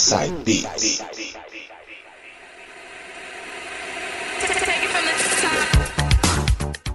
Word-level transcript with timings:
Inside 0.00 0.34
Beats. 0.46 1.02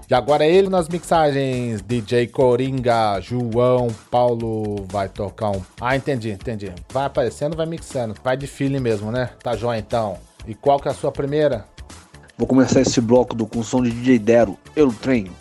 E 0.09 0.13
agora 0.15 0.43
é 0.43 0.51
ele 0.51 0.69
nas 0.69 0.89
mixagens, 0.89 1.83
DJ 1.83 2.25
Coringa, 2.25 3.21
João 3.21 3.89
Paulo 4.09 4.87
vai 4.89 5.07
tocar 5.07 5.51
um. 5.51 5.61
Ah, 5.79 5.95
entendi, 5.95 6.31
entendi. 6.31 6.73
Vai 6.89 7.05
aparecendo, 7.05 7.55
vai 7.55 7.67
mixando. 7.67 8.15
Vai 8.23 8.35
de 8.35 8.47
feeling 8.47 8.79
mesmo, 8.79 9.11
né? 9.11 9.29
Tá 9.43 9.55
jóia 9.55 9.77
então. 9.77 10.17
E 10.47 10.55
qual 10.55 10.79
que 10.79 10.87
é 10.87 10.91
a 10.91 10.95
sua 10.95 11.11
primeira? 11.11 11.63
Vou 12.35 12.47
começar 12.47 12.81
esse 12.81 12.99
bloco 12.99 13.35
do, 13.35 13.45
com 13.45 13.61
som 13.61 13.83
de 13.83 13.91
DJ 13.91 14.17
Dero, 14.17 14.57
Eu 14.75 14.91
Trem. 14.91 15.31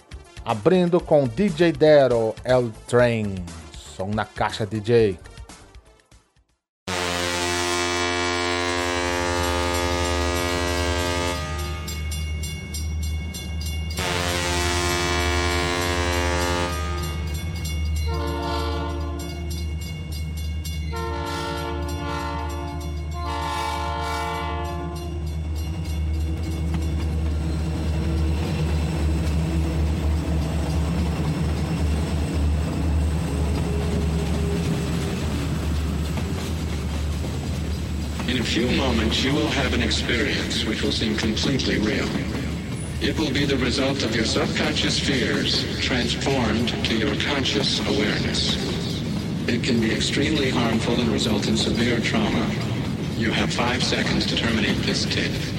Abrindo 0.45 1.01
com 1.01 1.27
DJ 1.27 1.73
Dero, 1.73 2.35
El 2.45 2.71
Train. 2.87 3.37
Som 3.97 4.09
na 4.09 4.27
caixa 4.27 4.67
DJ. 4.67 5.19
You 39.23 39.35
will 39.35 39.49
have 39.49 39.75
an 39.75 39.83
experience 39.83 40.65
which 40.65 40.83
will 40.83 40.91
seem 40.91 41.15
completely 41.17 41.79
real. 41.79 42.09
It 43.03 43.19
will 43.19 43.31
be 43.31 43.45
the 43.45 43.57
result 43.59 44.03
of 44.03 44.17
your 44.17 44.25
subconscious 44.25 44.99
fears 44.99 45.63
transformed 45.81 46.71
to 46.87 46.97
your 46.97 47.15
conscious 47.17 47.81
awareness. 47.87 48.57
It 49.47 49.63
can 49.63 49.79
be 49.81 49.93
extremely 49.93 50.49
harmful 50.49 50.99
and 50.99 51.11
result 51.11 51.49
in 51.49 51.57
severe 51.57 52.01
trauma. 52.01 52.51
You 53.17 53.31
have 53.31 53.53
five 53.53 53.85
seconds 53.85 54.25
to 54.27 54.37
terminate 54.37 54.79
this 54.79 55.05
tape. 55.05 55.54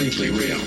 Completely 0.00 0.30
real. 0.30 0.58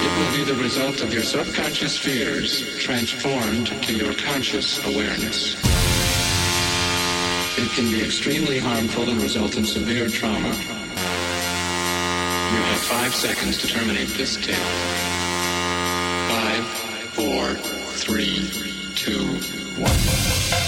It 0.00 0.12
will 0.16 0.32
be 0.38 0.42
the 0.42 0.58
result 0.62 1.02
of 1.02 1.12
your 1.12 1.22
subconscious 1.22 1.98
fears 1.98 2.78
transformed 2.78 3.66
to 3.82 3.92
your 3.92 4.14
conscious 4.14 4.82
awareness. 4.86 5.54
It 7.58 7.70
can 7.72 7.90
be 7.90 8.02
extremely 8.02 8.58
harmful 8.58 9.10
and 9.10 9.20
result 9.20 9.58
in 9.58 9.66
severe 9.66 10.08
trauma. 10.08 10.48
You 10.48 10.54
have 12.72 12.80
five 12.80 13.14
seconds 13.14 13.58
to 13.58 13.66
terminate 13.66 14.08
this 14.16 14.36
tape. 14.36 14.56
Five, 16.30 16.64
four, 17.12 17.52
three, 17.98 18.48
two, 18.94 19.26
one. 19.78 20.67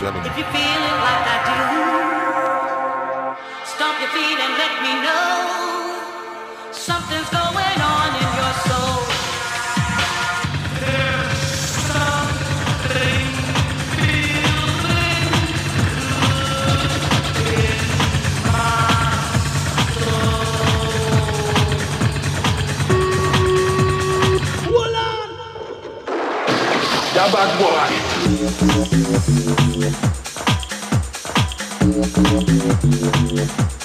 swimming. 0.00 0.24
If 0.24 0.32
you're 0.38 0.48
feeling 0.48 0.98
like 1.04 1.24
I 1.28 1.38
do, 1.44 1.60
stop 3.68 4.00
your 4.00 4.08
feet 4.16 4.38
and 4.40 4.52
let 4.56 4.72
me 4.80 4.92
know. 5.04 5.39
that 27.20 27.32
bad 27.34 27.52
boy. 33.68 33.79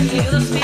heals 0.00 0.50
me. 0.50 0.63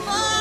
far. 0.00 0.37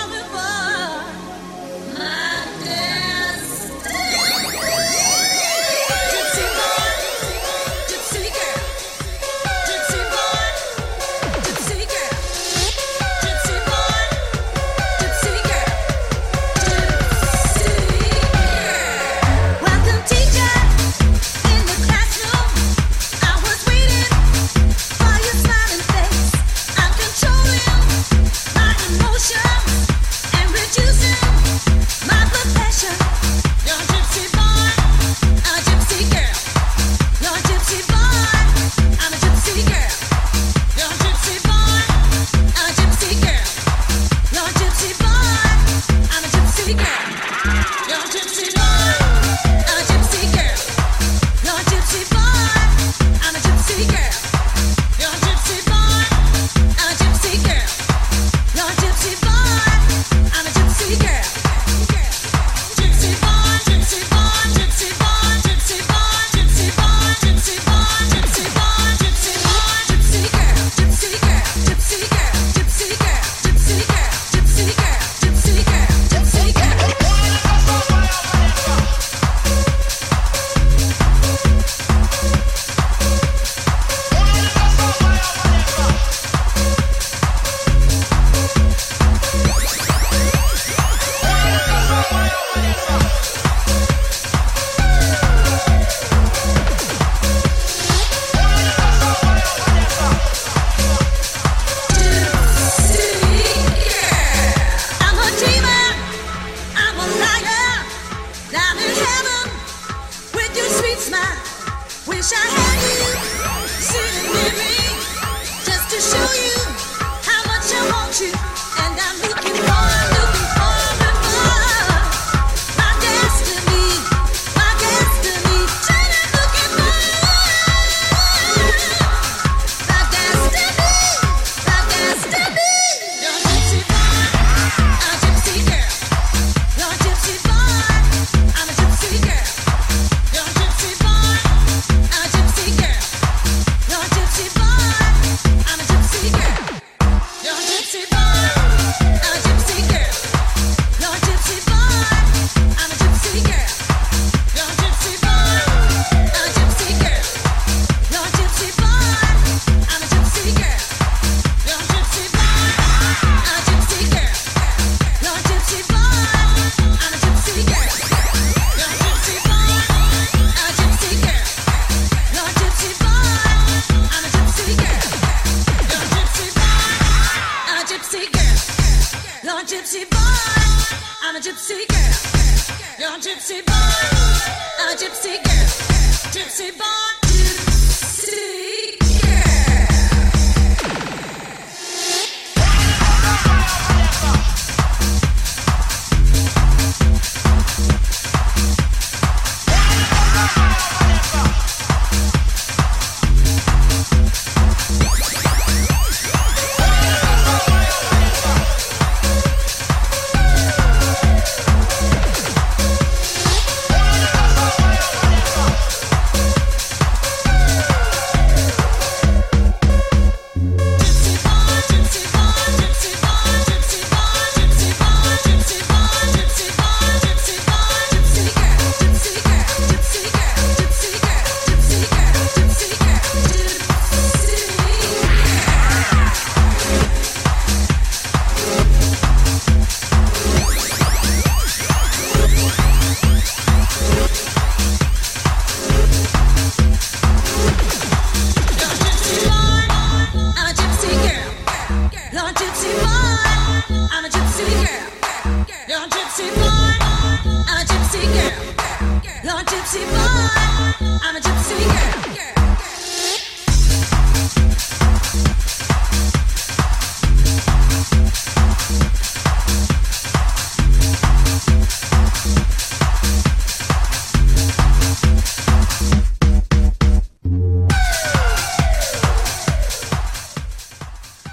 Egypt 181.48 181.60
secret. 181.60 182.07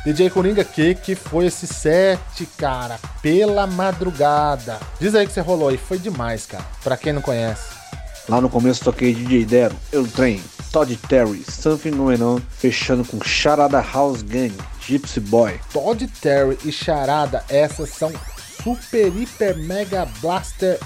DJ 0.04 0.28
Coringa, 0.28 0.62
que 0.62 0.94
que 0.94 1.14
foi 1.14 1.46
esse 1.46 1.66
set, 1.66 2.44
cara? 2.58 2.98
Pela 3.22 3.66
madrugada. 3.66 4.78
Diz 5.00 5.14
aí 5.14 5.26
que 5.26 5.32
você 5.32 5.40
rolou 5.40 5.70
aí, 5.70 5.78
foi 5.78 5.98
demais, 5.98 6.44
cara. 6.44 6.62
Pra 6.82 6.94
quem 6.94 7.14
não 7.14 7.22
conhece. 7.22 7.72
Lá 8.28 8.38
no 8.38 8.50
começo 8.50 8.84
toquei 8.84 9.14
DJ 9.14 9.46
Dero, 9.46 9.74
Eu 9.90 10.06
Trem, 10.06 10.42
Todd 10.70 10.94
Terry, 11.08 11.42
Something 11.50 11.92
Going 11.92 12.22
On, 12.22 12.38
fechando 12.50 13.02
com 13.02 13.18
Charada 13.24 13.80
House 13.80 14.20
Gang, 14.20 14.54
Gypsy 14.86 15.20
Boy. 15.20 15.58
Todd 15.72 16.06
Terry 16.20 16.58
e 16.66 16.70
Charada, 16.70 17.42
essas 17.48 17.88
são 17.88 18.12
super, 18.62 19.06
hiper, 19.08 19.56
mega 19.56 20.06
blaster 20.20 20.78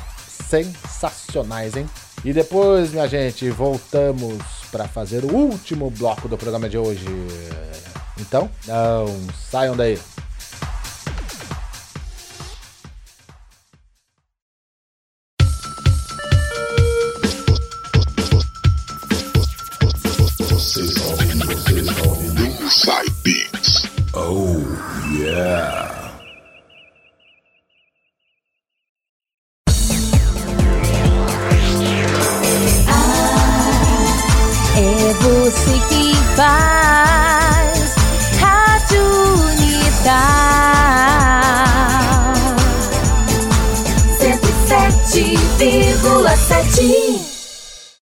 sensacionais, 0.49 1.77
hein? 1.77 1.91
E 2.25 2.33
depois, 2.33 2.93
minha 2.93 3.09
gente, 3.09 3.51
voltamos 3.51 4.39
para 4.71 4.87
fazer 4.87 5.25
o 5.25 5.35
último 5.35 5.91
bloco 5.91 6.29
do 6.29 6.39
programa 6.39 6.69
de 6.69 6.79
hoje. 6.79 7.05
Então, 8.19 8.51
não 8.67 9.07
saiam 9.51 9.77
daí. 9.77 9.99